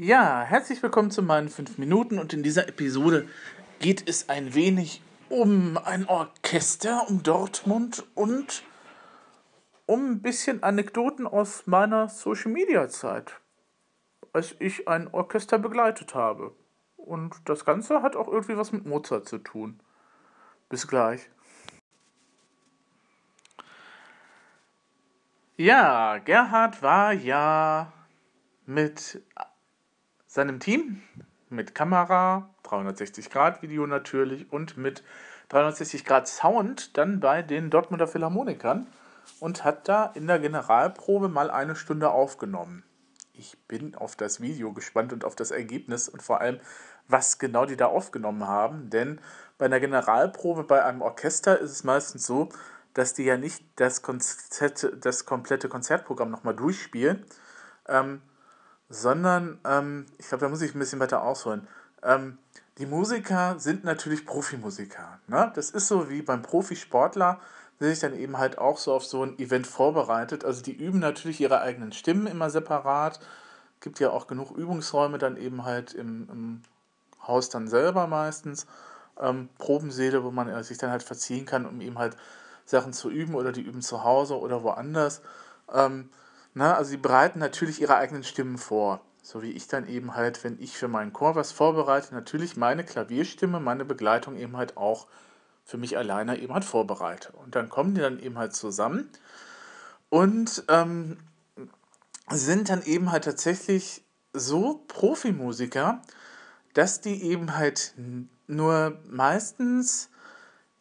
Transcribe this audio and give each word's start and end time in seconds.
Ja, 0.00 0.42
herzlich 0.42 0.80
willkommen 0.80 1.10
zu 1.10 1.22
meinen 1.22 1.48
5 1.48 1.76
Minuten 1.76 2.20
und 2.20 2.32
in 2.32 2.44
dieser 2.44 2.68
Episode 2.68 3.28
geht 3.80 4.08
es 4.08 4.28
ein 4.28 4.54
wenig 4.54 5.02
um 5.28 5.76
ein 5.76 6.06
Orchester, 6.06 7.06
um 7.08 7.24
Dortmund 7.24 8.06
und 8.14 8.62
um 9.86 10.12
ein 10.12 10.22
bisschen 10.22 10.62
Anekdoten 10.62 11.26
aus 11.26 11.66
meiner 11.66 12.08
Social 12.08 12.52
Media 12.52 12.88
Zeit, 12.88 13.40
als 14.32 14.54
ich 14.60 14.86
ein 14.86 15.08
Orchester 15.08 15.58
begleitet 15.58 16.14
habe. 16.14 16.54
Und 16.96 17.34
das 17.46 17.64
Ganze 17.64 18.00
hat 18.00 18.14
auch 18.14 18.28
irgendwie 18.28 18.56
was 18.56 18.70
mit 18.70 18.86
Mozart 18.86 19.26
zu 19.26 19.38
tun. 19.38 19.80
Bis 20.68 20.86
gleich. 20.86 21.28
Ja, 25.56 26.18
Gerhard 26.18 26.84
war 26.84 27.12
ja 27.12 27.92
mit 28.64 29.20
seinem 30.28 30.60
Team, 30.60 31.02
mit 31.50 31.74
Kamera, 31.74 32.50
360 32.64 33.30
Grad 33.30 33.62
Video 33.62 33.86
natürlich 33.86 34.52
und 34.52 34.76
mit 34.76 35.02
360 35.48 36.04
Grad 36.04 36.28
Sound 36.28 36.96
dann 36.98 37.20
bei 37.20 37.42
den 37.42 37.70
Dortmunder 37.70 38.06
Philharmonikern 38.06 38.86
und 39.40 39.64
hat 39.64 39.88
da 39.88 40.12
in 40.14 40.26
der 40.26 40.38
Generalprobe 40.38 41.28
mal 41.28 41.50
eine 41.50 41.74
Stunde 41.74 42.10
aufgenommen. 42.10 42.84
Ich 43.32 43.56
bin 43.66 43.94
auf 43.94 44.16
das 44.16 44.40
Video 44.42 44.72
gespannt 44.72 45.12
und 45.12 45.24
auf 45.24 45.34
das 45.34 45.50
Ergebnis 45.50 46.08
und 46.08 46.22
vor 46.22 46.40
allem, 46.40 46.60
was 47.06 47.38
genau 47.38 47.64
die 47.64 47.76
da 47.76 47.86
aufgenommen 47.86 48.46
haben, 48.46 48.90
denn 48.90 49.20
bei 49.56 49.66
einer 49.66 49.80
Generalprobe 49.80 50.64
bei 50.64 50.84
einem 50.84 51.00
Orchester 51.00 51.58
ist 51.58 51.70
es 51.70 51.84
meistens 51.84 52.26
so, 52.26 52.50
dass 52.92 53.14
die 53.14 53.24
ja 53.24 53.38
nicht 53.38 53.64
das, 53.76 54.02
Konzert, 54.02 54.92
das 55.00 55.24
komplette 55.24 55.68
Konzertprogramm 55.68 56.30
nochmal 56.30 56.54
durchspielen, 56.54 57.24
ähm, 57.86 58.20
sondern, 58.88 59.58
ähm, 59.64 60.06
ich 60.18 60.28
glaube, 60.28 60.44
da 60.44 60.48
muss 60.48 60.62
ich 60.62 60.74
ein 60.74 60.78
bisschen 60.78 61.00
weiter 61.00 61.22
ausholen. 61.22 61.66
Ähm, 62.02 62.38
die 62.78 62.86
Musiker 62.86 63.58
sind 63.58 63.84
natürlich 63.84 64.24
Profimusiker. 64.24 65.18
Ne? 65.26 65.50
Das 65.54 65.70
ist 65.70 65.88
so 65.88 66.08
wie 66.10 66.22
beim 66.22 66.42
Profisportler, 66.42 67.40
der 67.80 67.90
sich 67.90 67.98
dann 68.00 68.14
eben 68.14 68.38
halt 68.38 68.58
auch 68.58 68.78
so 68.78 68.92
auf 68.92 69.04
so 69.04 69.22
ein 69.22 69.38
Event 69.38 69.66
vorbereitet. 69.66 70.44
Also 70.44 70.62
die 70.62 70.72
üben 70.72 71.00
natürlich 71.00 71.40
ihre 71.40 71.60
eigenen 71.60 71.92
Stimmen 71.92 72.26
immer 72.26 72.50
separat. 72.50 73.20
Gibt 73.80 74.00
ja 74.00 74.10
auch 74.10 74.26
genug 74.26 74.56
Übungsräume 74.56 75.18
dann 75.18 75.36
eben 75.36 75.64
halt 75.64 75.92
im, 75.92 76.28
im 76.30 76.62
Haus 77.26 77.50
dann 77.50 77.68
selber 77.68 78.06
meistens. 78.06 78.66
Ähm, 79.20 79.48
Probensäle, 79.58 80.22
wo 80.24 80.30
man 80.30 80.62
sich 80.62 80.78
dann 80.78 80.90
halt 80.90 81.02
verziehen 81.02 81.46
kann, 81.46 81.66
um 81.66 81.80
eben 81.80 81.98
halt 81.98 82.16
Sachen 82.64 82.92
zu 82.92 83.10
üben 83.10 83.34
oder 83.34 83.50
die 83.50 83.62
üben 83.62 83.82
zu 83.82 84.04
Hause 84.04 84.38
oder 84.38 84.62
woanders. 84.62 85.22
Ähm, 85.72 86.10
na, 86.58 86.74
also 86.74 86.90
sie 86.90 86.96
bereiten 86.96 87.38
natürlich 87.38 87.80
ihre 87.80 87.96
eigenen 87.96 88.24
Stimmen 88.24 88.58
vor. 88.58 89.00
So 89.22 89.42
wie 89.42 89.52
ich 89.52 89.68
dann 89.68 89.86
eben 89.86 90.16
halt, 90.16 90.42
wenn 90.42 90.60
ich 90.60 90.76
für 90.76 90.88
meinen 90.88 91.12
Chor 91.12 91.36
was 91.36 91.52
vorbereite, 91.52 92.12
natürlich 92.14 92.56
meine 92.56 92.84
Klavierstimme, 92.84 93.60
meine 93.60 93.84
Begleitung 93.84 94.36
eben 94.36 94.56
halt 94.56 94.76
auch 94.76 95.06
für 95.64 95.76
mich 95.76 95.96
alleine 95.96 96.36
eben 96.40 96.52
halt 96.52 96.64
vorbereite. 96.64 97.32
Und 97.32 97.54
dann 97.54 97.68
kommen 97.68 97.94
die 97.94 98.00
dann 98.00 98.18
eben 98.18 98.38
halt 98.38 98.56
zusammen 98.56 99.08
und 100.08 100.64
ähm, 100.66 101.18
sind 102.28 102.70
dann 102.70 102.82
eben 102.82 103.12
halt 103.12 103.24
tatsächlich 103.24 104.02
so 104.32 104.84
Profimusiker, 104.88 106.02
dass 106.74 107.00
die 107.00 107.22
eben 107.22 107.56
halt 107.56 107.94
nur 108.48 108.98
meistens 109.06 110.10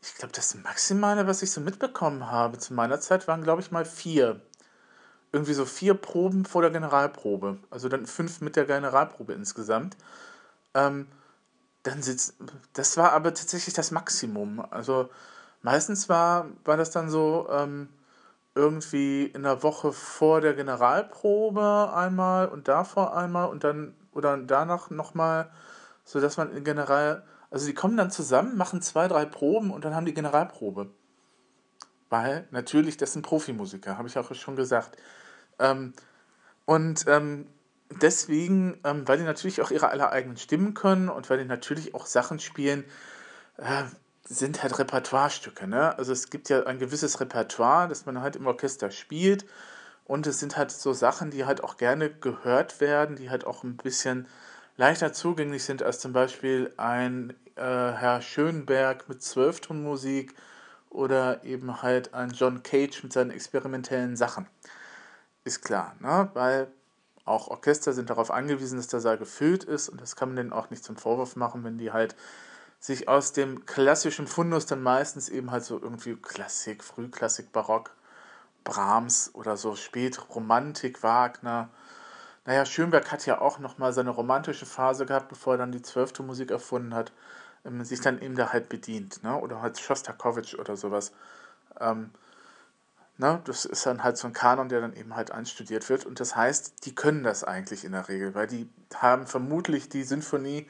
ich 0.01 0.15
glaube, 0.15 0.33
das 0.33 0.55
Maximale, 0.55 1.27
was 1.27 1.41
ich 1.41 1.51
so 1.51 1.61
mitbekommen 1.61 2.31
habe 2.31 2.57
zu 2.57 2.73
meiner 2.73 2.99
Zeit, 2.99 3.27
waren, 3.27 3.43
glaube 3.43 3.61
ich, 3.61 3.71
mal 3.71 3.85
vier. 3.85 4.41
Irgendwie 5.37 5.53
so 5.53 5.65
vier 5.65 5.93
Proben 5.93 6.45
vor 6.45 6.63
der 6.63 6.71
Generalprobe. 6.71 7.59
Also 7.69 7.89
dann 7.89 8.07
fünf 8.07 8.41
mit 8.41 8.55
der 8.55 8.65
Generalprobe 8.65 9.33
insgesamt. 9.33 9.95
Ähm, 10.73 11.05
dann 11.83 12.01
sitzt, 12.01 12.35
das 12.73 12.97
war 12.97 13.13
aber 13.13 13.33
tatsächlich 13.35 13.75
das 13.75 13.91
Maximum. 13.91 14.65
Also 14.71 15.09
meistens 15.61 16.09
war, 16.09 16.47
war 16.65 16.75
das 16.75 16.89
dann 16.89 17.11
so 17.11 17.47
ähm, 17.51 17.89
irgendwie 18.55 19.25
in 19.25 19.43
der 19.43 19.61
Woche 19.61 19.93
vor 19.93 20.41
der 20.41 20.55
Generalprobe 20.55 21.93
einmal 21.93 22.47
und 22.47 22.67
davor 22.67 23.15
einmal 23.15 23.49
und 23.49 23.63
dann 23.63 23.93
oder 24.13 24.35
danach 24.37 24.89
nochmal, 24.89 25.51
sodass 26.03 26.37
man 26.37 26.51
in 26.51 26.63
General 26.63 27.23
also 27.49 27.65
die 27.65 27.73
kommen 27.73 27.97
dann 27.97 28.11
zusammen, 28.11 28.57
machen 28.57 28.81
zwei, 28.81 29.07
drei 29.07 29.25
Proben 29.25 29.71
und 29.71 29.85
dann 29.85 29.95
haben 29.95 30.05
die 30.05 30.13
Generalprobe. 30.13 30.89
Weil 32.09 32.47
natürlich, 32.51 32.97
das 32.97 33.13
sind 33.13 33.21
Profimusiker, 33.21 33.97
habe 33.97 34.07
ich 34.07 34.17
auch 34.17 34.33
schon 34.33 34.55
gesagt. 34.55 34.97
Ähm, 35.59 35.93
und 36.65 37.05
ähm, 37.07 37.47
deswegen, 38.01 38.79
ähm, 38.83 39.07
weil 39.07 39.17
die 39.17 39.23
natürlich 39.23 39.61
auch 39.61 39.71
ihre 39.71 39.89
aller 39.89 40.11
eigenen 40.11 40.37
Stimmen 40.37 40.73
können 40.73 41.09
und 41.09 41.29
weil 41.29 41.39
die 41.39 41.45
natürlich 41.45 41.95
auch 41.95 42.05
Sachen 42.05 42.39
spielen, 42.39 42.83
äh, 43.57 43.83
sind 44.23 44.61
halt 44.61 44.77
Repertoirestücke. 44.77 45.67
Ne? 45.67 45.97
Also 45.97 46.11
es 46.11 46.29
gibt 46.29 46.49
ja 46.49 46.63
ein 46.65 46.79
gewisses 46.79 47.19
Repertoire, 47.19 47.87
das 47.87 48.05
man 48.05 48.21
halt 48.21 48.35
im 48.35 48.47
Orchester 48.47 48.91
spielt. 48.91 49.45
Und 50.05 50.27
es 50.27 50.39
sind 50.39 50.57
halt 50.57 50.71
so 50.71 50.93
Sachen, 50.93 51.31
die 51.31 51.45
halt 51.45 51.63
auch 51.63 51.77
gerne 51.77 52.09
gehört 52.09 52.79
werden, 52.79 53.15
die 53.17 53.29
halt 53.29 53.45
auch 53.45 53.63
ein 53.63 53.77
bisschen 53.77 54.27
leichter 54.77 55.11
zugänglich 55.11 55.63
sind 55.63 55.83
als 55.83 55.99
zum 55.99 56.13
Beispiel 56.13 56.73
ein 56.77 57.31
äh, 57.55 57.61
Herr 57.61 58.21
Schönberg 58.21 59.09
mit 59.09 59.21
Zwölftonmusik 59.21 60.33
oder 60.89 61.43
eben 61.43 61.81
halt 61.81 62.13
ein 62.13 62.29
John 62.29 62.63
Cage 62.63 63.03
mit 63.03 63.11
seinen 63.11 63.31
experimentellen 63.31 64.15
Sachen. 64.15 64.47
Ist 65.47 65.63
klar, 65.63 65.95
ne? 66.01 66.29
weil 66.33 66.67
auch 67.23 67.47
Orchester 67.47 67.93
sind 67.93 68.09
darauf 68.09 68.31
angewiesen, 68.31 68.75
dass 68.75 68.87
der 68.87 68.99
Saal 68.99 69.17
gefüllt 69.17 69.63
ist 69.63 69.87
und 69.87 70.01
das 70.01 70.17
kann 70.17 70.27
man 70.27 70.35
denen 70.35 70.51
auch 70.51 70.69
nicht 70.71 70.83
zum 70.83 70.97
Vorwurf 70.97 71.37
machen, 71.37 71.63
wenn 71.63 71.77
die 71.77 71.93
halt 71.93 72.17
sich 72.81 73.07
aus 73.07 73.31
dem 73.31 73.65
klassischen 73.65 74.27
Fundus 74.27 74.65
dann 74.65 74.83
meistens 74.83 75.29
eben 75.29 75.49
halt 75.51 75.63
so 75.63 75.81
irgendwie 75.81 76.17
Klassik, 76.17 76.83
Frühklassik, 76.83 77.53
Barock, 77.53 77.91
Brahms 78.65 79.31
oder 79.35 79.55
so 79.55 79.77
Spätromantik, 79.77 81.01
Wagner, 81.01 81.69
naja, 82.43 82.65
Schönberg 82.65 83.09
hat 83.09 83.25
ja 83.25 83.39
auch 83.39 83.59
nochmal 83.59 83.93
seine 83.93 84.09
romantische 84.09 84.65
Phase 84.65 85.05
gehabt, 85.05 85.29
bevor 85.29 85.53
er 85.53 85.59
dann 85.59 85.71
die 85.71 85.81
zwölfte 85.81 86.23
Musik 86.23 86.51
erfunden 86.51 86.93
hat, 86.93 87.13
ähm, 87.63 87.85
sich 87.85 88.01
dann 88.01 88.21
eben 88.21 88.35
da 88.35 88.51
halt 88.51 88.67
bedient, 88.67 89.23
ne? 89.23 89.39
Oder 89.39 89.61
halt 89.61 89.79
Schostakowitsch 89.79 90.55
oder 90.55 90.75
sowas. 90.75 91.13
Ähm, 91.79 92.11
ne? 93.17 93.41
Das 93.45 93.65
ist 93.65 93.85
dann 93.85 94.03
halt 94.03 94.17
so 94.17 94.27
ein 94.27 94.33
Kanon, 94.33 94.69
der 94.69 94.81
dann 94.81 94.95
eben 94.95 95.15
halt 95.15 95.31
einstudiert 95.31 95.89
wird. 95.89 96.05
Und 96.05 96.19
das 96.19 96.35
heißt, 96.35 96.85
die 96.85 96.95
können 96.95 97.23
das 97.23 97.43
eigentlich 97.43 97.83
in 97.83 97.91
der 97.91 98.07
Regel, 98.07 98.35
weil 98.35 98.47
die 98.47 98.69
haben 98.95 99.27
vermutlich 99.27 99.89
die 99.89 100.03
Sinfonie, 100.03 100.69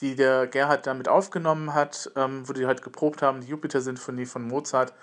die 0.00 0.16
der 0.16 0.46
Gerhard 0.46 0.86
damit 0.86 1.08
aufgenommen 1.08 1.74
hat, 1.74 2.10
ähm, 2.16 2.48
wo 2.48 2.52
die 2.52 2.66
halt 2.66 2.82
geprobt 2.82 3.22
haben, 3.22 3.40
die 3.42 3.48
Jupiter-Sinfonie 3.48 4.26
von 4.26 4.46
Mozart, 4.46 4.94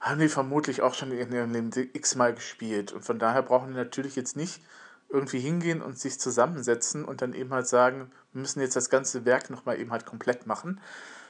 haben 0.00 0.20
die 0.20 0.28
vermutlich 0.28 0.82
auch 0.82 0.94
schon 0.94 1.10
in 1.10 1.32
ihrem 1.32 1.52
Leben 1.52 1.70
x-mal 1.92 2.34
gespielt. 2.34 2.92
Und 2.92 3.04
von 3.04 3.18
daher 3.18 3.42
brauchen 3.42 3.68
die 3.68 3.76
natürlich 3.76 4.14
jetzt 4.14 4.36
nicht 4.36 4.62
irgendwie 5.08 5.40
hingehen 5.40 5.82
und 5.82 5.98
sich 5.98 6.20
zusammensetzen 6.20 7.04
und 7.04 7.22
dann 7.22 7.32
eben 7.32 7.52
halt 7.52 7.66
sagen, 7.66 8.10
wir 8.32 8.40
müssen 8.40 8.60
jetzt 8.60 8.76
das 8.76 8.90
ganze 8.90 9.24
Werk 9.24 9.50
nochmal 9.50 9.78
eben 9.80 9.92
halt 9.92 10.04
komplett 10.04 10.46
machen, 10.46 10.80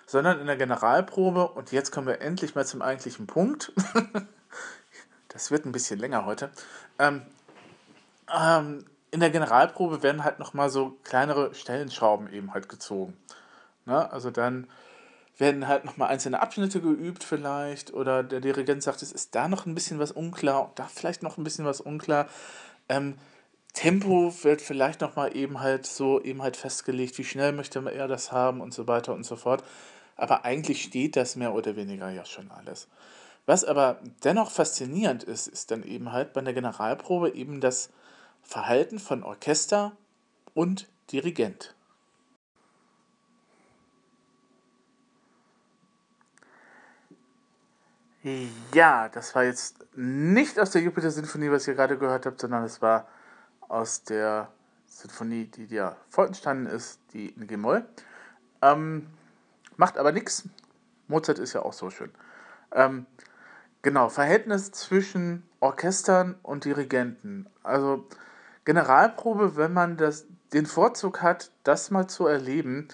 sondern 0.07 0.41
in 0.41 0.47
der 0.47 0.57
Generalprobe, 0.57 1.49
und 1.49 1.73
jetzt 1.73 1.93
kommen 1.93 2.07
wir 2.07 2.21
endlich 2.21 2.55
mal 2.55 2.67
zum 2.67 2.81
eigentlichen 2.81 3.27
Punkt, 3.27 3.73
das 5.37 5.51
wird 5.51 5.67
ein 5.67 5.73
bisschen 5.73 5.99
länger 5.99 6.25
heute, 6.25 6.51
ähm, 6.99 7.23
ähm, 8.35 8.87
in 9.11 9.21
der 9.21 9.31
Generalprobe 9.31 10.03
werden 10.03 10.25
halt 10.25 10.39
nochmal 10.39 10.71
so 10.71 10.97
kleinere 11.05 11.55
Stellenschrauben 11.55 12.33
eben 12.33 12.55
halt 12.55 12.69
gezogen. 12.69 13.17
Ne? 13.85 14.11
Also 14.11 14.31
dann 14.31 14.67
werden 15.37 15.69
halt 15.69 15.85
nochmal 15.85 16.09
einzelne 16.09 16.41
Abschnitte 16.41 16.81
geübt 16.81 17.23
vielleicht 17.23 17.93
oder 17.93 18.23
der 18.23 18.41
Dirigent 18.41 18.83
sagt, 18.83 19.03
es 19.03 19.13
ist 19.13 19.35
da 19.35 19.49
noch 19.49 19.67
ein 19.67 19.75
bisschen 19.75 19.99
was 19.99 20.11
unklar 20.11 20.73
da 20.75 20.85
vielleicht 20.85 21.23
noch 21.23 21.37
ein 21.37 21.45
bisschen 21.45 21.67
was 21.67 21.83
unklar. 21.83 22.29
Ähm, 22.89 23.19
Tempo 23.75 24.33
wird 24.43 24.63
vielleicht 24.63 25.03
nochmal 25.03 25.37
eben 25.37 25.61
halt 25.61 25.87
so 25.87 26.23
eben 26.23 26.43
halt 26.43 26.57
festgelegt, 26.57 27.19
wie 27.19 27.25
schnell 27.25 27.53
möchte 27.53 27.85
er 27.93 28.09
das 28.09 28.33
haben 28.33 28.63
und 28.63 28.73
so 28.73 28.89
weiter 28.89 29.13
und 29.13 29.25
so 29.25 29.37
fort. 29.37 29.63
Aber 30.17 30.47
eigentlich 30.47 30.83
steht 30.83 31.15
das 31.15 31.37
mehr 31.37 31.53
oder 31.53 31.77
weniger 31.77 32.09
ja 32.09 32.25
schon 32.25 32.51
alles. 32.51 32.89
Was 33.47 33.65
aber 33.65 34.01
dennoch 34.25 34.51
faszinierend 34.51 35.23
ist, 35.23 35.47
ist 35.47 35.71
dann 35.71 35.85
eben 35.85 36.13
halt 36.13 36.33
bei 36.33 36.41
der 36.41 36.53
Generalprobe 36.53 37.33
eben 37.35 37.61
das 37.61 37.91
Verhalten 38.43 38.99
von 38.99 39.23
Orchester 39.23 39.93
und 40.53 40.89
Dirigent. 41.13 41.75
Ja, 48.75 49.09
das 49.09 49.37
war 49.37 49.45
jetzt 49.45 49.87
nicht 49.95 50.59
aus 50.59 50.73
der 50.73 50.83
Jupiter-Sinfonie, 50.83 51.53
was 51.53 51.69
ihr 51.69 51.75
gerade 51.75 51.97
gehört 51.97 52.27
habt, 52.27 52.41
sondern 52.41 52.65
es 52.65 52.83
war 52.83 53.07
aus 53.69 54.03
der 54.03 54.51
Sinfonie, 54.87 55.45
die 55.45 55.69
dir 55.69 55.97
vorentstanden 56.09 56.67
ist, 56.67 56.99
die 57.13 57.29
in 57.29 57.47
G-Moll. 57.47 57.87
Ähm, 58.63 59.07
macht 59.77 59.97
aber 59.97 60.11
nichts. 60.11 60.49
Mozart 61.07 61.39
ist 61.39 61.53
ja 61.53 61.63
auch 61.63 61.73
so 61.73 61.91
schön. 61.91 62.11
Ähm, 62.73 63.07
genau, 63.87 64.09
Verhältnis 64.09 64.73
zwischen 64.73 65.45
Orchestern 65.61 66.35
und 66.43 66.65
Dirigenten. 66.65 67.47
Also 67.63 68.05
Generalprobe, 68.65 69.55
wenn 69.55 69.73
man 69.73 69.97
das, 69.97 70.27
den 70.53 70.67
Vorzug 70.67 71.23
hat, 71.23 71.53
das 71.63 71.93
mal 71.93 72.09
zu 72.09 72.27
erleben, 72.27 72.89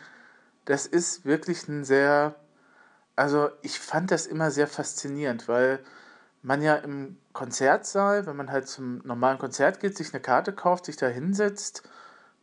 das 0.66 0.86
ist 0.86 1.24
wirklich 1.24 1.66
ein 1.66 1.82
sehr, 1.82 2.34
also 3.16 3.48
ich 3.62 3.80
fand 3.80 4.10
das 4.10 4.26
immer 4.26 4.50
sehr 4.50 4.66
faszinierend, 4.66 5.48
weil 5.48 5.78
man 6.42 6.60
ja 6.60 6.74
im 6.74 7.16
Konzertsaal, 7.32 8.26
wenn 8.26 8.36
man 8.36 8.52
halt 8.52 8.68
zum 8.68 8.98
normalen 9.06 9.38
Konzert 9.38 9.80
geht, 9.80 9.96
sich 9.96 10.12
eine 10.12 10.20
Karte 10.20 10.52
kauft, 10.52 10.84
sich 10.84 10.98
da 10.98 11.06
hinsetzt, 11.06 11.84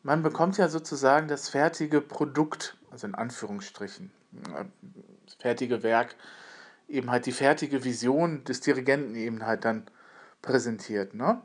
man 0.02 0.24
bekommt 0.24 0.58
ja 0.58 0.70
sozusagen 0.70 1.28
das 1.28 1.50
fertige 1.50 2.02
Produkt, 2.02 2.78
also 2.90 3.06
in 3.06 3.14
Anführungsstrichen, 3.14 4.10
das 5.28 5.36
fertige 5.36 5.84
Werk, 5.84 6.16
eben 6.90 7.12
halt 7.12 7.26
die 7.26 7.32
fertige 7.32 7.84
Vision 7.84 8.44
des 8.44 8.62
Dirigenten 8.62 9.16
eben 9.16 9.46
halt 9.46 9.64
dann 9.66 9.86
präsentiert. 10.42 11.14
Ne? 11.14 11.42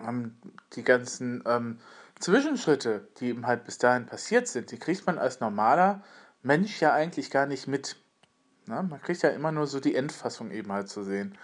Ähm, 0.00 0.36
die 0.74 0.82
ganzen 0.82 1.42
ähm, 1.46 1.78
Zwischenschritte, 2.18 3.06
die 3.18 3.28
eben 3.28 3.46
halt 3.46 3.64
bis 3.64 3.78
dahin 3.78 4.06
passiert 4.06 4.48
sind, 4.48 4.70
die 4.70 4.78
kriegt 4.78 5.06
man 5.06 5.18
als 5.18 5.40
normaler 5.40 6.02
Mensch 6.42 6.80
ja 6.80 6.92
eigentlich 6.92 7.30
gar 7.30 7.46
nicht 7.46 7.68
mit. 7.68 7.96
Ne? 8.66 8.82
Man 8.82 9.00
kriegt 9.00 9.22
ja 9.22 9.30
immer 9.30 9.52
nur 9.52 9.66
so 9.66 9.80
die 9.80 9.94
Endfassung 9.94 10.50
eben 10.50 10.72
halt 10.72 10.88
zu 10.88 11.04
sehen. 11.04 11.36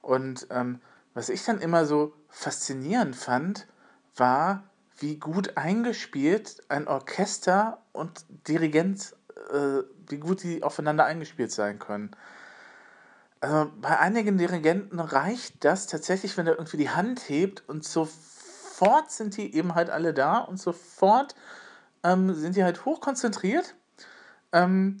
Und 0.00 0.46
ähm, 0.50 0.80
was 1.14 1.28
ich 1.28 1.44
dann 1.44 1.60
immer 1.60 1.84
so 1.84 2.14
faszinierend 2.28 3.16
fand, 3.16 3.66
war, 4.14 4.64
wie 4.98 5.16
gut 5.18 5.56
eingespielt 5.56 6.62
ein 6.68 6.88
Orchester 6.88 7.82
und 7.92 8.24
Dirigent, 8.48 9.14
äh, 9.50 9.82
wie 10.08 10.18
gut 10.18 10.42
die 10.42 10.62
aufeinander 10.62 11.04
eingespielt 11.04 11.52
sein 11.52 11.78
können. 11.78 12.10
Also 13.40 13.70
bei 13.80 13.98
einigen 13.98 14.38
Dirigenten 14.38 14.98
reicht 14.98 15.64
das 15.64 15.86
tatsächlich, 15.86 16.36
wenn 16.36 16.46
er 16.46 16.54
irgendwie 16.54 16.78
die 16.78 16.90
Hand 16.90 17.28
hebt 17.28 17.68
und 17.68 17.84
sofort 17.84 19.10
sind 19.10 19.36
die 19.36 19.54
eben 19.54 19.74
halt 19.74 19.90
alle 19.90 20.14
da 20.14 20.38
und 20.38 20.58
sofort 20.58 21.34
ähm, 22.02 22.34
sind 22.34 22.56
die 22.56 22.64
halt 22.64 22.84
hochkonzentriert, 22.84 23.74
ähm, 24.52 24.98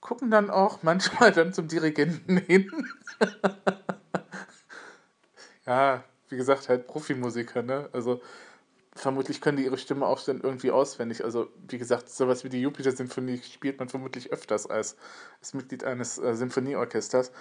gucken 0.00 0.30
dann 0.30 0.50
auch 0.50 0.78
manchmal 0.82 1.32
dann 1.32 1.52
zum 1.52 1.68
Dirigenten 1.68 2.36
hin. 2.46 2.70
ja, 5.66 6.04
wie 6.28 6.36
gesagt, 6.36 6.68
halt 6.68 6.86
Profimusiker, 6.86 7.62
ne? 7.62 7.88
Also 7.92 8.20
vermutlich 8.98 9.40
können 9.40 9.56
die 9.56 9.64
ihre 9.64 9.78
Stimme 9.78 10.06
auch 10.06 10.22
dann 10.22 10.40
irgendwie 10.40 10.70
auswendig. 10.70 11.24
Also, 11.24 11.48
wie 11.68 11.78
gesagt, 11.78 12.08
sowas 12.10 12.44
wie 12.44 12.48
die 12.48 12.60
Jupiter-Symphonie 12.60 13.40
spielt 13.42 13.78
man 13.78 13.88
vermutlich 13.88 14.32
öfters 14.32 14.66
als, 14.66 14.96
als 15.40 15.54
Mitglied 15.54 15.84
eines 15.84 16.18
äh, 16.18 16.34
Symphonieorchesters. 16.34 17.32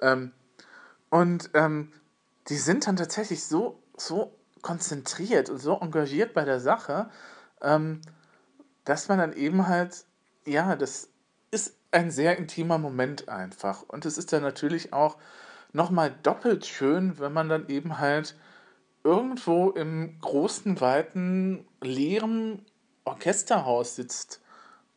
Ähm, 0.00 0.32
und 1.10 1.50
ähm, 1.54 1.92
die 2.48 2.56
sind 2.56 2.86
dann 2.86 2.96
tatsächlich 2.96 3.44
so, 3.44 3.82
so 3.96 4.36
konzentriert 4.62 5.50
und 5.50 5.58
so 5.58 5.78
engagiert 5.78 6.34
bei 6.34 6.44
der 6.44 6.60
Sache, 6.60 7.10
ähm, 7.60 8.00
dass 8.84 9.08
man 9.08 9.18
dann 9.18 9.32
eben 9.32 9.68
halt, 9.68 10.04
ja, 10.46 10.74
das 10.76 11.08
ist 11.50 11.76
ein 11.90 12.10
sehr 12.10 12.38
intimer 12.38 12.78
Moment 12.78 13.28
einfach. 13.28 13.82
Und 13.82 14.06
es 14.06 14.18
ist 14.18 14.32
dann 14.32 14.42
natürlich 14.42 14.92
auch 14.92 15.18
nochmal 15.72 16.14
doppelt 16.22 16.66
schön, 16.66 17.18
wenn 17.18 17.32
man 17.32 17.48
dann 17.48 17.68
eben 17.68 17.98
halt 17.98 18.36
irgendwo 19.04 19.70
im 19.70 20.18
großen, 20.20 20.80
weiten, 20.80 21.66
leeren 21.80 22.64
Orchesterhaus 23.04 23.96
sitzt 23.96 24.40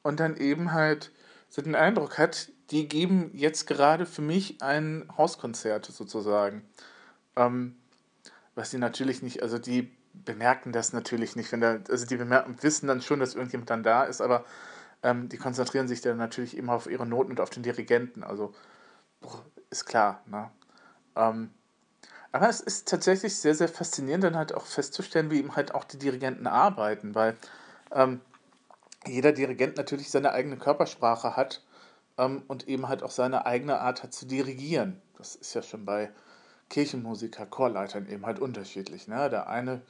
und 0.04 0.20
dann 0.20 0.38
eben 0.38 0.72
halt 0.72 1.12
so 1.50 1.62
den 1.62 1.76
Eindruck 1.76 2.18
hat, 2.18 2.52
die 2.72 2.88
geben 2.88 3.32
jetzt 3.34 3.68
gerade 3.68 4.06
für 4.06 4.22
mich 4.22 4.62
ein 4.62 5.08
Hauskonzert 5.18 5.86
sozusagen. 5.86 6.64
Ähm, 7.36 7.76
was 8.56 8.72
sie 8.72 8.78
natürlich 8.78 9.22
nicht, 9.22 9.42
also 9.42 9.58
die 9.58 9.92
bemerken 10.14 10.72
das 10.72 10.94
natürlich 10.94 11.36
nicht, 11.36 11.52
wenn 11.52 11.62
da, 11.62 11.80
also 11.90 12.06
die 12.06 12.18
bemerken, 12.18 12.56
wissen 12.62 12.88
dann 12.88 13.02
schon, 13.02 13.20
dass 13.20 13.36
irgendjemand 13.36 13.70
dann 13.70 13.84
da 13.84 14.04
ist, 14.04 14.22
aber 14.22 14.46
ähm, 15.04 15.30
die 15.30 15.38
konzentrieren 15.38 15.88
sich 15.88 16.02
dann 16.02 16.18
natürlich 16.18 16.56
immer 16.56 16.74
auf 16.74 16.88
ihre 16.88 17.06
Noten 17.06 17.32
und 17.32 17.42
auf 17.42 17.50
den 17.50 17.64
Dirigenten, 17.64 18.24
also 18.24 18.54
ist 19.70 19.86
klar, 19.86 20.22
ne? 20.26 20.52
Ähm, 21.16 21.52
aber 22.36 22.50
es 22.50 22.60
ist 22.60 22.90
tatsächlich 22.90 23.34
sehr, 23.38 23.56
sehr 23.56 23.70
faszinierend, 23.70 24.26
dann 24.26 24.36
halt 24.36 24.54
auch 24.54 24.66
festzustellen, 24.66 25.32
wie 25.32 25.40
eben 25.40 25.56
halt 25.56 25.74
auch 25.74 25.86
die 25.86 25.98
Dirigenten 25.98 26.48
arbeiten, 26.48 27.16
weil 27.16 27.38
ähm, 27.94 28.20
jeder 29.08 29.32
Dirigent 29.32 29.78
natürlich 29.78 30.12
seine 30.12 30.34
eigene 30.34 30.58
Körpersprache 30.58 31.38
hat 31.38 31.64
ähm, 32.18 32.44
und 32.50 32.68
eben 32.68 32.90
halt 32.90 33.04
auch 33.04 33.12
seine 33.12 33.46
eigene 33.46 33.80
Art 33.80 34.04
hat 34.04 34.14
zu 34.14 34.26
dirigieren. 34.26 35.02
Das 35.18 35.36
ist 35.36 35.54
ja 35.54 35.62
schon 35.62 35.86
bei 35.86 36.12
Kirchenmusiker, 36.70 37.46
Chorleitern 37.46 38.10
eben 38.10 38.26
halt 38.26 38.40
unterschiedlich. 38.40 39.08
Ne? 39.08 39.30
Der 39.30 39.48
eine 39.48 39.82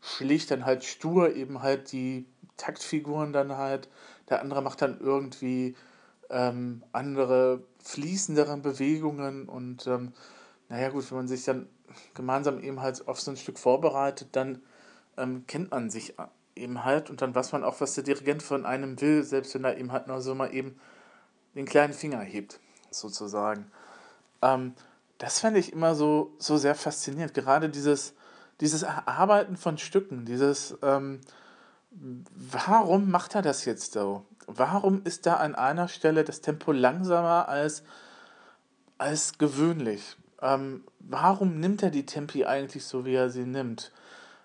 schlägt 0.00 0.50
dann 0.50 0.64
halt 0.64 0.82
stur 0.82 1.36
eben 1.36 1.62
halt 1.62 1.92
die 1.92 2.26
Taktfiguren 2.56 3.32
dann 3.32 3.56
halt, 3.56 3.88
der 4.28 4.40
andere 4.40 4.60
macht 4.60 4.82
dann 4.82 4.98
irgendwie 4.98 5.76
ähm, 6.30 6.82
andere 6.90 7.62
fließendere 7.84 8.56
Bewegungen 8.56 9.48
und 9.48 9.86
ähm, 9.86 10.12
naja 10.68 10.88
gut, 10.88 11.08
wenn 11.10 11.18
man 11.18 11.28
sich 11.28 11.44
dann 11.44 11.68
gemeinsam 12.14 12.60
eben 12.60 12.80
halt 12.80 13.06
auf 13.08 13.20
so 13.20 13.30
ein 13.30 13.36
Stück 13.36 13.58
vorbereitet, 13.58 14.28
dann 14.32 14.62
ähm, 15.16 15.44
kennt 15.46 15.70
man 15.70 15.90
sich 15.90 16.14
eben 16.54 16.84
halt 16.84 17.10
und 17.10 17.22
dann 17.22 17.34
weiß 17.34 17.52
man 17.52 17.64
auch, 17.64 17.80
was 17.80 17.94
der 17.94 18.04
Dirigent 18.04 18.42
von 18.42 18.66
einem 18.66 19.00
will, 19.00 19.22
selbst 19.22 19.54
wenn 19.54 19.64
er 19.64 19.78
eben 19.78 19.92
halt 19.92 20.06
nur 20.06 20.20
so 20.20 20.34
mal 20.34 20.52
eben 20.52 20.78
den 21.54 21.66
kleinen 21.66 21.92
Finger 21.92 22.20
hebt, 22.20 22.60
sozusagen. 22.90 23.70
Ähm, 24.40 24.74
das 25.18 25.38
fände 25.38 25.60
ich 25.60 25.72
immer 25.72 25.94
so, 25.94 26.34
so 26.38 26.56
sehr 26.56 26.74
faszinierend. 26.74 27.34
Gerade 27.34 27.68
dieses, 27.68 28.14
dieses 28.60 28.82
Erarbeiten 28.82 29.56
von 29.56 29.78
Stücken, 29.78 30.24
dieses, 30.24 30.76
ähm, 30.82 31.20
warum 31.90 33.10
macht 33.10 33.34
er 33.34 33.42
das 33.42 33.64
jetzt 33.64 33.92
so? 33.92 34.24
Warum 34.46 35.02
ist 35.04 35.26
da 35.26 35.36
an 35.36 35.54
einer 35.54 35.88
Stelle 35.88 36.24
das 36.24 36.40
Tempo 36.40 36.72
langsamer 36.72 37.48
als, 37.48 37.84
als 38.98 39.38
gewöhnlich? 39.38 40.16
Ähm, 40.42 40.84
warum 40.98 41.60
nimmt 41.60 41.82
er 41.82 41.90
die 41.90 42.04
Tempi 42.04 42.44
eigentlich 42.44 42.84
so, 42.84 43.04
wie 43.04 43.14
er 43.14 43.30
sie 43.30 43.46
nimmt? 43.46 43.92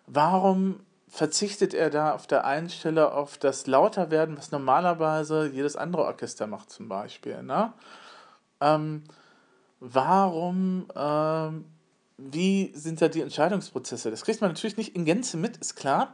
Warum 0.06 0.80
verzichtet 1.08 1.74
er 1.74 1.90
da 1.90 2.14
auf 2.14 2.28
der 2.28 2.46
einen 2.46 2.70
Stelle 2.70 3.14
auf 3.14 3.38
das 3.38 3.66
Lauterwerden, 3.68 4.38
was 4.38 4.52
normalerweise 4.52 5.48
jedes 5.48 5.76
andere 5.76 6.04
Orchester 6.04 6.48
macht 6.48 6.70
zum 6.70 6.90
Beispiel. 6.90 7.42
Ne? 7.44 7.74
Ähm, 8.60 9.04
warum, 9.80 10.88
ähm, 10.96 11.66
wie 12.18 12.72
sind 12.76 13.02
da 13.02 13.08
die 13.08 13.22
Entscheidungsprozesse? 13.22 14.12
Das 14.12 14.24
kriegt 14.24 14.42
man 14.42 14.52
natürlich 14.52 14.78
nicht 14.78 14.96
in 14.96 15.06
Gänze 15.06 15.38
mit, 15.38 15.58
ist 15.58 15.76
klar, 15.76 16.14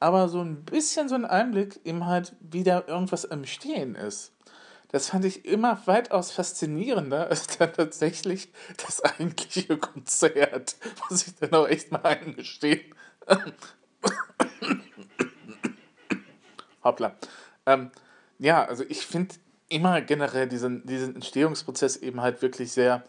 aber 0.00 0.28
so 0.28 0.40
ein 0.40 0.64
bisschen 0.64 1.08
so 1.08 1.14
ein 1.14 1.24
Einblick 1.24 1.80
eben 1.84 2.06
halt, 2.06 2.34
wie 2.40 2.64
da 2.64 2.82
irgendwas 2.86 3.24
im 3.24 3.44
Stehen 3.44 3.94
ist. 3.94 4.32
Das 4.92 5.10
fand 5.10 5.24
ich 5.24 5.44
immer 5.44 5.82
weitaus 5.86 6.30
faszinierender 6.30 7.28
als 7.28 7.46
dann 7.58 7.72
tatsächlich 7.72 8.48
das 8.84 9.02
eigentliche 9.02 9.76
Konzert, 9.78 10.76
muss 11.10 11.26
ich 11.26 11.34
dann 11.36 11.52
auch 11.54 11.68
echt 11.68 11.90
mal 11.90 12.02
eingestehen. 12.04 12.94
Hoppla. 16.84 17.16
Ähm, 17.66 17.90
ja, 18.38 18.64
also 18.64 18.84
ich 18.88 19.06
finde 19.06 19.34
immer 19.68 20.00
generell 20.00 20.46
diesen, 20.48 20.86
diesen 20.86 21.16
Entstehungsprozess 21.16 21.96
eben 21.96 22.20
halt 22.20 22.42
wirklich 22.42 22.72
sehr, 22.72 23.02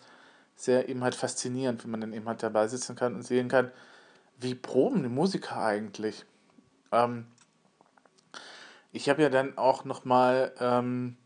sehr 0.55 0.89
eben 0.89 1.03
halt 1.03 1.15
faszinierend, 1.15 1.83
wenn 1.83 1.91
man 1.91 2.01
dann 2.01 2.13
eben 2.13 2.27
halt 2.27 2.41
dabei 2.41 2.67
sitzen 2.67 2.95
kann 2.95 3.13
und 3.13 3.21
sehen 3.21 3.49
kann, 3.49 3.71
wie 4.39 4.55
proben 4.55 5.03
die 5.03 5.09
Musiker 5.09 5.57
eigentlich. 5.57 6.25
Ähm, 6.91 7.27
ich 8.91 9.09
habe 9.09 9.21
ja 9.21 9.29
dann 9.29 9.57
auch 9.57 9.85
nochmal 9.85 10.53
ähm, 10.59 11.17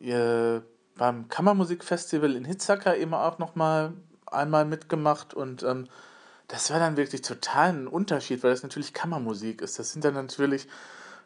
äh, 0.00 0.60
beim 0.96 1.28
Kammermusikfestival 1.28 2.34
in 2.34 2.44
Hitzacker 2.44 2.96
eben 2.96 3.14
auch 3.14 3.38
nochmal 3.38 3.92
einmal 4.26 4.64
mitgemacht 4.64 5.34
und 5.34 5.62
ähm, 5.62 5.88
das 6.48 6.70
war 6.70 6.78
dann 6.78 6.96
wirklich 6.96 7.22
total 7.22 7.70
ein 7.70 7.86
Unterschied, 7.86 8.42
weil 8.42 8.50
das 8.50 8.62
natürlich 8.62 8.94
Kammermusik 8.94 9.60
ist. 9.60 9.78
Das 9.78 9.92
sind 9.92 10.04
dann 10.04 10.14
natürlich, 10.14 10.66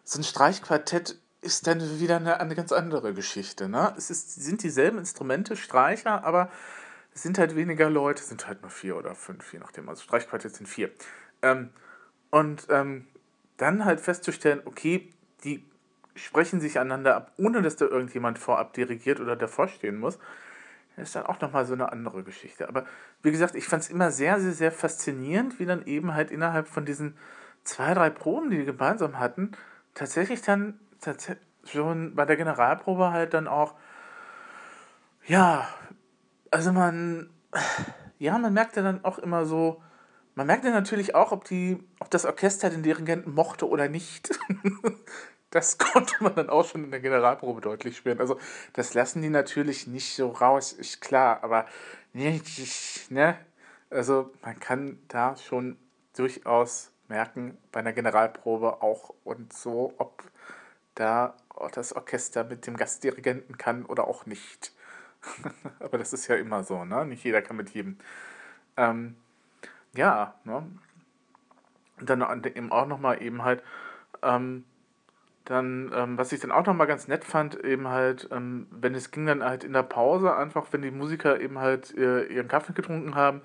so 0.05 0.19
ein 0.19 0.25
Streichquartett 0.25 1.17
ist 1.41 1.67
dann 1.67 2.01
wieder 2.01 2.17
eine, 2.17 2.41
eine 2.41 2.55
ganz 2.55 2.73
andere 2.73 3.15
Geschichte. 3.15 3.69
Ne? 3.69 3.95
Es 3.97 4.11
ist, 4.11 4.35
sind 4.35 4.63
dieselben 4.63 4.99
Instrumente, 4.99 5.57
Streicher, 5.57 6.25
aber 6.25 6.51
es 7.15 7.23
sind 7.23 7.39
halt 7.39 7.55
weniger 7.55 7.89
Leute, 7.89 8.23
es 8.23 8.29
sind 8.29 8.47
halt 8.47 8.63
nur 8.63 8.71
vier 8.71 8.97
oder 8.97 9.15
fünf, 9.15 9.53
je 9.53 9.61
nachdem. 9.61 9.89
Also 9.89 10.03
Streichquartett 10.03 10.57
sind 10.57 10.67
vier. 10.67 10.91
Ähm, 11.43 11.71
und 12.31 12.67
ähm, 12.71 13.07
dann 13.59 13.85
halt 13.85 14.01
festzustellen, 14.01 14.63
okay, 14.65 15.11
die 15.45 15.65
sprechen 16.15 16.61
sich 16.61 16.79
einander 16.79 17.17
ab, 17.17 17.33
ohne 17.37 17.63
dass 17.63 17.77
da 17.77 17.87
irgendjemand 17.87 18.39
vorab 18.39 18.73
dirigiert 18.73 19.21
oder 19.21 19.37
davor 19.37 19.69
stehen 19.69 19.99
muss. 19.99 20.19
Das 20.97 21.09
ist 21.09 21.17
dann 21.17 21.27
auch 21.27 21.41
nochmal 21.41 21.65
so 21.65 21.73
eine 21.73 21.91
andere 21.91 22.23
Geschichte. 22.23 22.69
Aber 22.69 22.85
wie 23.23 23.31
gesagt, 23.31 23.55
ich 23.55 23.67
fand 23.67 23.83
es 23.83 23.91
immer 23.91 24.11
sehr, 24.11 24.41
sehr, 24.41 24.53
sehr 24.53 24.73
faszinierend, 24.73 25.59
wie 25.59 25.67
dann 25.67 25.87
eben 25.87 26.15
halt 26.15 26.31
innerhalb 26.31 26.69
von 26.69 26.85
diesen 26.85 27.17
zwei, 27.65 27.95
drei 27.95 28.11
Proben, 28.11 28.51
die 28.51 28.59
wir 28.59 28.65
gemeinsam 28.65 29.19
hatten, 29.19 29.53
tatsächlich 29.95 30.43
dann 30.43 30.79
tats 31.01 31.31
schon 31.65 32.17
bei 32.17 32.25
der 32.25 32.37
Generalprobe 32.37 33.13
halt 33.13 33.35
dann 33.35 33.47
auch, 33.47 33.75
ja, 35.27 35.69
also 36.51 36.73
man, 36.73 37.31
ja, 38.19 38.37
man 38.37 38.53
merkte 38.53 38.83
dann 38.83 39.05
auch 39.05 39.19
immer 39.19 39.47
so, 39.47 39.81
man 40.35 40.47
merkte 40.47 40.71
natürlich 40.71 41.15
auch, 41.15 41.31
ob 41.31 41.45
die, 41.45 41.79
ob 42.01 42.11
das 42.11 42.25
Orchester 42.25 42.71
den 42.71 42.83
Dirigenten 42.83 43.33
mochte 43.33 43.69
oder 43.69 43.89
nicht. 43.89 44.31
das 45.53 45.79
konnte 45.79 46.15
man 46.21 46.35
dann 46.35 46.51
auch 46.51 46.67
schon 46.67 46.85
in 46.85 46.91
der 46.91 47.01
Generalprobe 47.01 47.61
deutlich 47.61 47.97
spüren. 47.97 48.19
Also 48.19 48.39
das 48.73 48.95
lassen 48.95 49.23
die 49.23 49.31
natürlich 49.31 49.87
nicht 49.87 50.17
so 50.17 50.29
raus, 50.29 50.73
ist 50.73 51.01
klar, 51.01 51.45
aber 51.45 51.67
ne, 52.13 53.39
also 53.91 54.33
man 54.43 54.59
kann 54.59 54.99
da 55.09 55.37
schon 55.37 55.77
durchaus 56.17 56.91
merken 57.09 57.57
bei 57.71 57.81
einer 57.81 57.93
Generalprobe 57.93 58.83
auch 58.83 59.15
und 59.23 59.53
so, 59.53 59.95
ob 59.99 60.25
da 60.95 61.37
das 61.73 61.95
Orchester 61.95 62.45
mit 62.45 62.67
dem 62.67 62.77
Gastdirigenten 62.77 63.59
kann 63.59 63.85
oder 63.85 64.09
auch 64.09 64.27
nicht. 64.27 64.73
aber 65.79 65.99
das 65.99 66.13
ist 66.13 66.27
ja 66.27 66.37
immer 66.37 66.65
so, 66.65 66.85
ne? 66.85 67.05
Nicht 67.07 67.25
jeder 67.25 67.43
kann 67.43 67.57
mit 67.57 67.71
jedem. 67.71 67.99
Ähm, 68.77 69.17
ja, 69.95 70.35
ne? 70.45 70.67
Und 72.01 72.11
dann 72.11 72.45
eben 72.45 72.73
auch 72.73 72.87
nochmal 72.87 73.23
eben 73.23 73.45
halt, 73.45 73.63
ähm, 74.23 74.65
dann, 75.45 75.91
ähm, 75.95 76.19
was 76.19 76.33
ich 76.33 76.41
dann 76.41 76.53
auch 76.53 76.65
nochmal 76.67 76.87
ganz 76.87 77.09
nett 77.09 77.25
fand, 77.25 77.63
eben 77.65 77.89
halt, 77.89 78.29
ähm, 78.31 78.67
wenn 78.71 78.95
es 78.95 79.11
ging 79.11 79.27
dann 79.27 79.43
halt 79.43 79.65
in 79.65 79.73
der 79.73 79.83
Pause, 79.83 80.35
einfach 80.37 80.67
wenn 80.71 80.83
die 80.83 80.91
Musiker 80.91 81.41
eben 81.41 81.59
halt 81.59 81.97
äh, 81.97 82.25
ihren 82.25 82.49
Kaffee 82.49 82.73
getrunken 82.73 83.15
haben, 83.15 83.43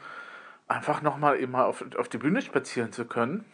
einfach 0.67 1.01
nochmal 1.01 1.39
eben 1.39 1.53
mal 1.53 1.65
auf, 1.65 1.83
auf 1.97 2.09
die 2.09 2.17
Bühne 2.17 2.41
spazieren 2.41 2.91
zu 2.91 3.05
können 3.05 3.45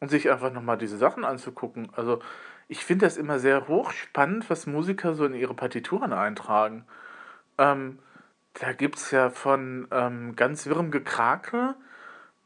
und 0.00 0.08
sich 0.10 0.30
einfach 0.30 0.52
nochmal 0.52 0.78
diese 0.78 0.98
Sachen 0.98 1.24
anzugucken. 1.24 1.88
Also 1.96 2.20
ich 2.68 2.84
finde 2.84 3.06
das 3.06 3.16
immer 3.16 3.38
sehr 3.38 3.68
hochspannend, 3.68 4.50
was 4.50 4.66
Musiker 4.66 5.14
so 5.14 5.24
in 5.24 5.34
ihre 5.34 5.54
Partituren 5.54 6.12
eintragen. 6.12 6.84
Ähm, 7.58 7.98
da 8.54 8.72
gibt 8.72 8.96
es 8.96 9.10
ja 9.10 9.30
von 9.30 9.88
ähm, 9.90 10.36
ganz 10.36 10.66
wirrem 10.66 10.90
Gekrakel 10.90 11.74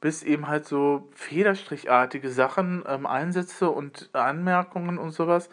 bis 0.01 0.23
eben 0.23 0.49
halt 0.49 0.67
so 0.67 1.09
federstrichartige 1.15 2.31
Sachen, 2.31 2.85
ähm, 2.87 3.07
Einsätze 3.07 3.71
und 3.71 4.11
Anmerkungen 4.13 4.99
und 4.99 5.11
sowas. 5.11 5.51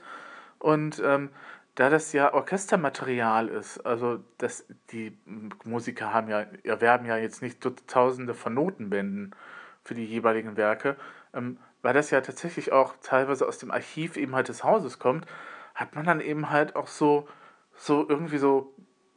Und 0.59 1.01
ähm, 1.03 1.29
da 1.75 1.89
das 1.89 2.13
ja 2.13 2.33
Orchestermaterial 2.33 3.49
ist, 3.49 3.79
also 3.85 4.19
das, 4.37 4.65
die 4.91 5.17
Musiker 5.65 6.13
haben 6.13 6.29
ja, 6.29 6.45
erwerben 6.63 7.05
ja 7.05 7.17
jetzt 7.17 7.41
nicht 7.41 7.59
tausende 7.87 8.33
von 8.33 8.53
Notenbänden 8.53 9.35
für 9.83 9.93
die 9.93 10.05
jeweiligen 10.05 10.57
Werke, 10.57 10.95
ähm, 11.33 11.57
weil 11.81 11.93
das 11.93 12.11
ja 12.11 12.21
tatsächlich 12.21 12.71
auch 12.71 12.95
teilweise 13.01 13.47
aus 13.47 13.57
dem 13.57 13.71
Archiv 13.71 14.15
eben 14.15 14.35
halt 14.35 14.47
des 14.47 14.63
Hauses 14.63 14.99
kommt, 14.99 15.27
hat 15.75 15.95
man 15.95 16.05
dann 16.05 16.21
eben 16.21 16.49
halt 16.49 16.75
auch 16.75 16.87
so, 16.87 17.27
so 17.75 18.07
irgendwie 18.07 18.37
so 18.37 18.73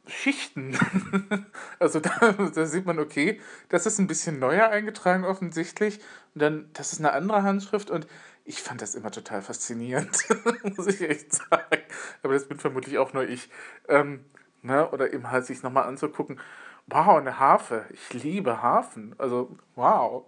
Schichten. 0.09 0.77
also 1.79 1.99
da, 1.99 2.33
da, 2.53 2.65
sieht 2.65 2.85
man, 2.85 2.99
okay, 2.99 3.39
das 3.69 3.85
ist 3.85 3.99
ein 3.99 4.07
bisschen 4.07 4.39
neuer 4.39 4.69
eingetragen 4.69 5.25
offensichtlich. 5.25 5.99
Und 6.33 6.41
dann, 6.41 6.69
das 6.73 6.93
ist 6.93 6.99
eine 6.99 7.13
andere 7.13 7.43
Handschrift 7.43 7.89
und 7.89 8.07
ich 8.45 8.61
fand 8.61 8.81
das 8.81 8.95
immer 8.95 9.11
total 9.11 9.41
faszinierend, 9.41 10.17
muss 10.75 10.87
ich 10.87 11.01
echt 11.01 11.33
sagen. 11.33 11.83
Aber 12.23 12.33
das 12.33 12.47
bin 12.47 12.57
vermutlich 12.59 12.97
auch 12.97 13.13
nur 13.13 13.27
ich. 13.27 13.49
Ähm, 13.87 14.25
ne? 14.61 14.89
Oder 14.89 15.13
eben 15.13 15.29
halt 15.29 15.45
sich 15.45 15.61
nochmal 15.61 15.83
anzugucken, 15.83 16.39
wow, 16.87 17.17
eine 17.17 17.39
Harfe. 17.39 17.85
Ich 17.91 18.13
liebe 18.13 18.61
Harfen. 18.61 19.15
Also, 19.17 19.55
wow. 19.75 20.25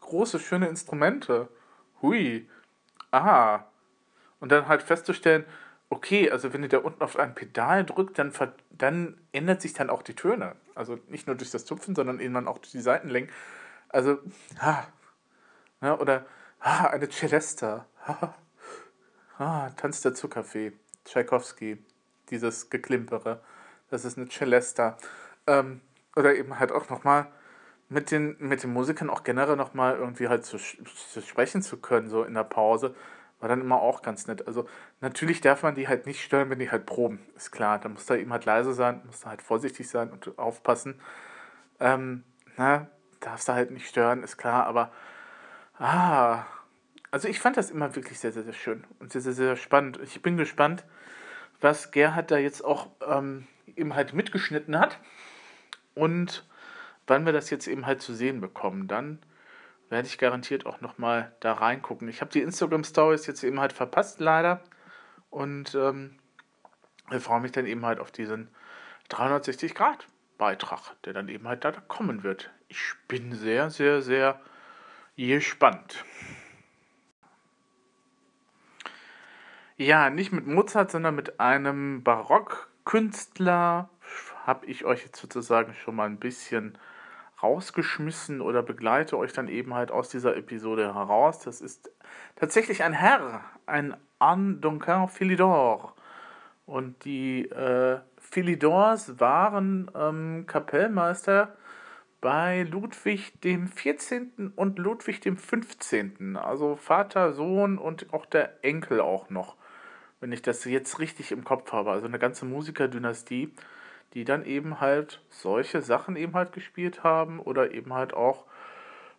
Große, 0.00 0.40
schöne 0.40 0.68
Instrumente. 0.68 1.48
Hui. 2.02 2.48
Aha. 3.10 3.70
Und 4.40 4.50
dann 4.50 4.68
halt 4.68 4.82
festzustellen, 4.82 5.44
okay, 5.90 6.30
also 6.30 6.52
wenn 6.52 6.62
ihr 6.62 6.68
da 6.68 6.78
unten 6.78 7.02
auf 7.02 7.18
ein 7.18 7.34
Pedal 7.34 7.84
drückt, 7.84 8.18
dann, 8.18 8.32
dann 8.70 9.20
ändert 9.32 9.60
sich 9.60 9.74
dann 9.74 9.90
auch 9.90 10.02
die 10.02 10.14
Töne. 10.14 10.54
Also 10.74 10.98
nicht 11.08 11.26
nur 11.26 11.36
durch 11.36 11.50
das 11.50 11.66
Zupfen, 11.66 11.94
sondern 11.94 12.20
eben 12.20 12.48
auch 12.48 12.58
durch 12.58 12.70
die 12.70 12.80
Seitenlängen. 12.80 13.30
Also, 13.88 14.18
ha. 14.60 14.86
Ja, 15.82 15.98
oder 15.98 16.24
ha, 16.60 16.86
eine 16.86 17.08
Celesta. 17.08 17.86
Ha, 18.06 18.34
ha, 19.38 19.70
Tanz 19.76 20.00
der 20.00 20.14
Zuckerfee. 20.14 20.72
Tchaikovsky. 21.04 21.84
Dieses 22.30 22.70
Geklimpere. 22.70 23.42
Das 23.90 24.04
ist 24.04 24.16
eine 24.16 24.28
Celesta. 24.28 24.96
Ähm, 25.48 25.80
oder 26.14 26.36
eben 26.36 26.60
halt 26.60 26.70
auch 26.70 26.88
nochmal 26.88 27.26
mit 27.88 28.12
den, 28.12 28.36
mit 28.38 28.62
den 28.62 28.72
Musikern 28.72 29.10
auch 29.10 29.24
generell 29.24 29.56
nochmal 29.56 29.96
irgendwie 29.96 30.28
halt 30.28 30.44
zu, 30.44 30.58
zu 30.58 31.20
sprechen 31.20 31.62
zu 31.62 31.78
können, 31.78 32.08
so 32.08 32.22
in 32.22 32.34
der 32.34 32.44
Pause 32.44 32.94
war 33.40 33.48
dann 33.48 33.60
immer 33.60 33.80
auch 33.80 34.02
ganz 34.02 34.26
nett. 34.26 34.46
Also 34.46 34.68
natürlich 35.00 35.40
darf 35.40 35.62
man 35.62 35.74
die 35.74 35.88
halt 35.88 36.06
nicht 36.06 36.22
stören, 36.22 36.50
wenn 36.50 36.58
die 36.58 36.70
halt 36.70 36.86
proben. 36.86 37.20
Ist 37.36 37.50
klar, 37.50 37.78
da 37.78 37.88
muss 37.88 38.06
da 38.06 38.14
eben 38.14 38.32
halt 38.32 38.44
leise 38.44 38.74
sein, 38.74 39.02
muss 39.06 39.20
da 39.20 39.30
halt 39.30 39.42
vorsichtig 39.42 39.88
sein 39.88 40.10
und 40.10 40.38
aufpassen. 40.38 41.00
Ähm, 41.80 42.24
na, 42.56 42.88
darfst 43.20 43.48
da 43.48 43.54
halt 43.54 43.70
nicht 43.70 43.88
stören, 43.88 44.22
ist 44.22 44.36
klar, 44.36 44.66
aber 44.66 44.92
ah, 45.78 46.44
also 47.10 47.28
ich 47.28 47.40
fand 47.40 47.56
das 47.56 47.70
immer 47.70 47.96
wirklich 47.96 48.18
sehr, 48.20 48.32
sehr, 48.32 48.44
sehr 48.44 48.52
schön 48.52 48.84
und 48.98 49.12
sehr, 49.12 49.20
sehr, 49.20 49.32
sehr 49.32 49.56
spannend. 49.56 49.98
Ich 50.02 50.22
bin 50.22 50.36
gespannt, 50.36 50.84
was 51.60 51.90
Gerhard 51.90 52.30
da 52.30 52.38
jetzt 52.38 52.64
auch 52.64 52.88
ähm, 53.06 53.46
eben 53.76 53.94
halt 53.94 54.12
mitgeschnitten 54.12 54.78
hat 54.78 54.98
und 55.94 56.46
wann 57.06 57.26
wir 57.26 57.32
das 57.32 57.50
jetzt 57.50 57.66
eben 57.66 57.86
halt 57.86 58.02
zu 58.02 58.14
sehen 58.14 58.40
bekommen. 58.40 58.86
Dann 58.86 59.18
werde 59.90 60.08
ich 60.08 60.18
garantiert 60.18 60.66
auch 60.66 60.80
nochmal 60.80 61.34
da 61.40 61.52
reingucken. 61.52 62.08
Ich 62.08 62.20
habe 62.20 62.30
die 62.30 62.40
Instagram 62.40 62.84
Stories 62.84 63.26
jetzt 63.26 63.42
eben 63.42 63.60
halt 63.60 63.72
verpasst, 63.72 64.20
leider. 64.20 64.62
Und 65.28 65.74
ähm, 65.74 66.18
freue 67.18 67.40
mich 67.40 67.52
dann 67.52 67.66
eben 67.66 67.84
halt 67.84 68.00
auf 68.00 68.10
diesen 68.10 68.48
360 69.08 69.74
Grad 69.74 70.06
Beitrag, 70.38 70.94
der 71.04 71.12
dann 71.12 71.28
eben 71.28 71.46
halt 71.46 71.64
da 71.64 71.72
kommen 71.72 72.22
wird. 72.22 72.50
Ich 72.68 72.94
bin 73.08 73.34
sehr, 73.34 73.68
sehr, 73.70 74.00
sehr 74.00 74.40
gespannt. 75.16 76.04
Ja, 79.76 80.08
nicht 80.08 80.32
mit 80.32 80.46
Mozart, 80.46 80.90
sondern 80.90 81.14
mit 81.14 81.40
einem 81.40 82.02
Barockkünstler 82.02 83.90
habe 84.46 84.66
ich 84.66 84.84
euch 84.84 85.04
jetzt 85.04 85.20
sozusagen 85.20 85.74
schon 85.74 85.96
mal 85.96 86.06
ein 86.06 86.18
bisschen 86.18 86.78
rausgeschmissen 87.42 88.40
oder 88.40 88.62
begleite 88.62 89.16
euch 89.16 89.32
dann 89.32 89.48
eben 89.48 89.74
halt 89.74 89.90
aus 89.90 90.08
dieser 90.08 90.36
Episode 90.36 90.94
heraus. 90.94 91.40
Das 91.40 91.60
ist 91.60 91.90
tatsächlich 92.36 92.82
ein 92.82 92.92
Herr, 92.92 93.42
ein 93.66 93.96
Anne 94.18 94.56
Duncan 94.56 95.08
Philidor. 95.08 95.94
Und 96.66 97.04
die 97.04 97.48
äh, 97.50 97.98
Philidors 98.18 99.18
waren 99.18 99.90
ähm, 99.94 100.44
Kapellmeister 100.46 101.56
bei 102.20 102.62
Ludwig 102.62 103.40
dem 103.40 103.66
14. 103.66 104.52
und 104.54 104.78
Ludwig 104.78 105.20
dem 105.20 105.36
15. 105.36 106.36
Also 106.36 106.76
Vater, 106.76 107.32
Sohn 107.32 107.78
und 107.78 108.12
auch 108.12 108.26
der 108.26 108.62
Enkel 108.62 109.00
auch 109.00 109.30
noch, 109.30 109.56
wenn 110.20 110.32
ich 110.32 110.42
das 110.42 110.64
jetzt 110.64 110.98
richtig 110.98 111.32
im 111.32 111.44
Kopf 111.44 111.72
habe. 111.72 111.90
Also 111.90 112.06
eine 112.06 112.18
ganze 112.18 112.44
Musikerdynastie 112.44 113.52
die 114.14 114.24
dann 114.24 114.44
eben 114.44 114.80
halt 114.80 115.20
solche 115.28 115.82
Sachen 115.82 116.16
eben 116.16 116.34
halt 116.34 116.52
gespielt 116.52 117.04
haben 117.04 117.40
oder 117.40 117.72
eben 117.72 117.94
halt 117.94 118.14
auch 118.14 118.44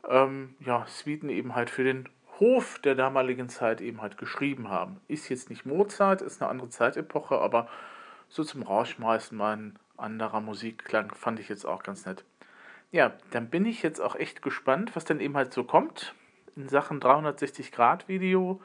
ähm, 0.07 0.55
ja, 0.59 0.85
Suiten 0.87 1.29
eben 1.29 1.55
halt 1.55 1.69
für 1.69 1.83
den 1.83 2.09
Hof 2.39 2.79
der 2.79 2.95
damaligen 2.95 3.49
Zeit 3.49 3.81
eben 3.81 4.01
halt 4.01 4.17
geschrieben 4.17 4.69
haben. 4.69 4.99
Ist 5.07 5.29
jetzt 5.29 5.49
nicht 5.49 5.65
Mozart, 5.65 6.21
ist 6.21 6.41
eine 6.41 6.49
andere 6.49 6.69
Zeitepoche, 6.69 7.37
aber 7.37 7.67
so 8.29 8.43
zum 8.43 8.63
Rausschmeißen 8.63 9.37
mal 9.37 9.57
ein 9.57 9.79
anderer 9.97 10.41
Musikklang 10.41 11.13
fand 11.13 11.39
ich 11.39 11.49
jetzt 11.49 11.65
auch 11.65 11.83
ganz 11.83 12.05
nett. 12.05 12.25
Ja, 12.91 13.13
dann 13.29 13.49
bin 13.49 13.65
ich 13.65 13.83
jetzt 13.83 14.01
auch 14.01 14.15
echt 14.15 14.41
gespannt, 14.41 14.95
was 14.95 15.05
dann 15.05 15.19
eben 15.19 15.37
halt 15.37 15.53
so 15.53 15.63
kommt 15.63 16.15
in 16.55 16.67
Sachen 16.67 16.99
360 16.99 17.71
Grad 17.71 18.07
Video 18.07 18.59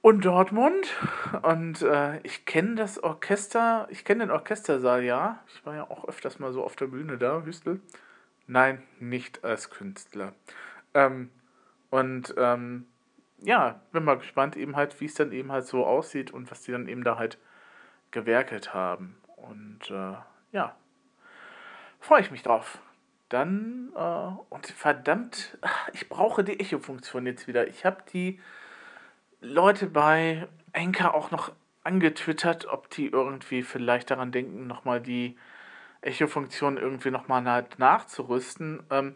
und 0.00 0.24
Dortmund. 0.24 0.94
Und 1.42 1.82
äh, 1.82 2.18
ich 2.20 2.44
kenne 2.44 2.76
das 2.76 3.02
Orchester, 3.02 3.86
ich 3.90 4.04
kenne 4.04 4.26
den 4.26 4.30
Orchestersaal, 4.30 5.02
ja. 5.02 5.42
Ich 5.48 5.64
war 5.66 5.74
ja 5.74 5.90
auch 5.90 6.06
öfters 6.08 6.38
mal 6.38 6.52
so 6.52 6.64
auf 6.64 6.76
der 6.76 6.86
Bühne 6.86 7.18
da, 7.18 7.42
Hüstel. 7.42 7.80
Nein, 8.46 8.82
nicht 9.00 9.44
als 9.44 9.70
Künstler. 9.70 10.32
Ähm, 10.94 11.30
und 11.90 12.34
ähm, 12.38 12.86
ja, 13.40 13.80
bin 13.92 14.04
mal 14.04 14.18
gespannt 14.18 14.56
eben 14.56 14.76
halt, 14.76 15.00
wie 15.00 15.06
es 15.06 15.14
dann 15.14 15.32
eben 15.32 15.52
halt 15.52 15.66
so 15.66 15.86
aussieht 15.86 16.30
und 16.30 16.50
was 16.50 16.62
die 16.62 16.72
dann 16.72 16.88
eben 16.88 17.04
da 17.04 17.18
halt 17.18 17.38
gewerkelt 18.10 18.74
haben. 18.74 19.16
Und 19.36 19.90
äh, 19.90 20.14
ja, 20.52 20.76
freue 22.00 22.20
ich 22.20 22.30
mich 22.30 22.42
drauf. 22.42 22.80
Dann, 23.28 23.92
äh, 23.94 24.30
und 24.48 24.66
verdammt, 24.66 25.58
ich 25.92 26.08
brauche 26.08 26.42
die 26.42 26.58
Echo-Funktion 26.58 27.26
jetzt 27.26 27.46
wieder. 27.46 27.68
Ich 27.68 27.84
habe 27.84 28.02
die 28.12 28.40
Leute 29.40 29.86
bei 29.86 30.48
Enka 30.72 31.10
auch 31.10 31.30
noch 31.30 31.52
angetwittert, 31.84 32.66
ob 32.66 32.90
die 32.90 33.06
irgendwie 33.06 33.62
vielleicht 33.62 34.10
daran 34.10 34.32
denken, 34.32 34.66
nochmal 34.66 35.00
die 35.00 35.36
Echo-Funktion 36.00 36.76
irgendwie 36.76 37.10
nochmal 37.10 37.44
halt 37.44 37.78
nachzurüsten. 37.78 38.82
Ähm, 38.90 39.14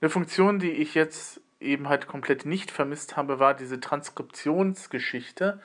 eine 0.00 0.10
Funktion, 0.10 0.58
die 0.58 0.70
ich 0.70 0.94
jetzt 0.94 1.40
eben 1.60 1.88
halt 1.88 2.06
komplett 2.06 2.46
nicht 2.46 2.70
vermisst 2.70 3.16
habe, 3.16 3.38
war 3.38 3.54
diese 3.54 3.80
Transkriptionsgeschichte. 3.80 5.60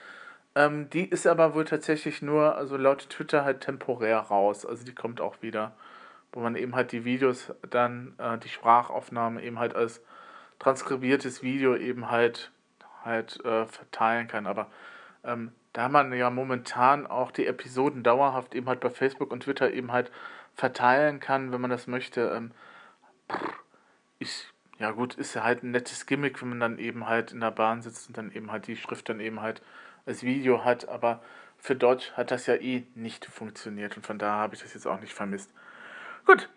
Ähm, 0.56 0.90
die 0.90 1.06
ist 1.06 1.28
aber 1.28 1.54
wohl 1.54 1.66
tatsächlich 1.66 2.22
nur, 2.22 2.56
also 2.56 2.78
laut 2.78 3.10
Twitter 3.10 3.44
halt 3.44 3.62
temporär 3.62 4.20
raus. 4.20 4.66
Also 4.66 4.86
die 4.86 4.96
kommt 4.96 5.22
auch 5.22 5.42
wieder, 5.42 5.76
wo 6.32 6.40
man 6.40 6.56
eben 6.56 6.76
halt 6.76 6.92
die 6.92 7.06
Videos 7.06 7.54
dann, 7.70 8.14
äh, 8.18 8.38
die 8.38 8.50
Sprachaufnahme 8.50 9.44
eben 9.44 9.60
halt 9.60 9.76
als 9.76 10.02
transkribiertes 10.60 11.44
Video 11.44 11.76
eben 11.76 12.12
halt, 12.12 12.52
halt 13.04 13.44
äh, 13.46 13.66
verteilen 13.66 14.28
kann. 14.28 14.48
Aber 14.48 14.68
ähm, 15.24 15.52
da 15.74 15.90
man 15.90 16.12
ja 16.14 16.30
momentan 16.30 17.08
auch 17.08 17.32
die 17.32 17.46
Episoden 17.46 18.04
dauerhaft 18.04 18.56
eben 18.56 18.68
halt 18.68 18.80
bei 18.80 18.90
Facebook 18.90 19.32
und 19.32 19.44
Twitter 19.44 19.72
eben 19.72 19.92
halt 19.92 20.12
verteilen 20.56 21.20
kann, 21.20 21.52
wenn 21.52 21.62
man 21.62 21.70
das 21.70 21.88
möchte, 21.88 22.22
ähm, 22.36 22.52
ich, 24.18 24.48
ja 24.78 24.92
gut, 24.92 25.16
ist 25.16 25.34
ja 25.34 25.44
halt 25.44 25.64
ein 25.64 25.72
nettes 25.72 26.06
Gimmick, 26.06 26.42
wenn 26.42 26.50
man 26.50 26.60
dann 26.60 26.80
eben 26.80 27.08
halt 27.08 27.32
in 27.32 27.40
der 27.40 27.52
Bahn 27.52 27.82
sitzt 27.82 28.10
und 28.10 28.18
dann 28.18 28.32
eben 28.32 28.52
halt 28.52 28.68
die 28.68 28.76
Schrift 28.76 29.08
dann 29.10 29.20
eben 29.20 29.42
halt 29.42 29.62
als 30.06 30.24
Video 30.24 30.66
hat, 30.66 30.90
aber 30.90 31.22
für 31.58 31.76
Deutsch 31.76 32.12
hat 32.14 32.32
das 32.32 32.48
ja 32.48 32.56
eh 32.56 32.86
nicht 32.96 33.26
funktioniert 33.26 33.96
und 33.96 34.06
von 34.06 34.18
daher 34.18 34.42
habe 34.42 34.56
ich 34.56 34.62
das 34.62 34.74
jetzt 34.74 34.88
auch 34.88 35.00
nicht 35.00 35.14
vermisst. 35.14 35.54
Gut, 36.26 36.50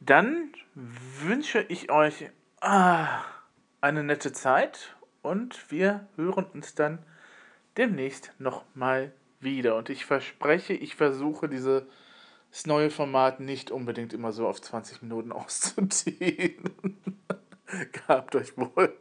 dann 0.00 0.52
wünsche 0.74 1.60
ich 1.68 1.90
euch 1.90 2.30
ah, 2.60 3.22
eine 3.80 4.02
nette 4.02 4.32
Zeit 4.32 4.96
und 5.22 5.70
wir 5.70 6.06
hören 6.16 6.44
uns 6.44 6.74
dann 6.74 6.98
demnächst 7.76 8.32
nochmal 8.38 9.12
wieder. 9.40 9.76
Und 9.76 9.88
ich 9.88 10.04
verspreche, 10.04 10.74
ich 10.74 10.96
versuche 10.96 11.48
dieses 11.48 11.84
neue 12.66 12.90
Format 12.90 13.40
nicht 13.40 13.70
unbedingt 13.70 14.12
immer 14.12 14.32
so 14.32 14.46
auf 14.46 14.60
20 14.60 15.02
Minuten 15.02 15.32
auszuziehen. 15.32 16.70
Gehabt 17.92 18.36
euch 18.36 18.56
wohl. 18.58 18.96